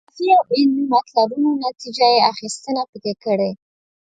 د 0.03 0.03
فلسفي 0.07 0.29
او 0.37 0.41
علمي 0.55 0.85
مطلبونو 0.95 1.49
نتیجه 1.65 2.07
یې 2.15 2.19
اخیستنه 2.33 2.81
پکې 2.91 3.13
کړې. 3.23 3.51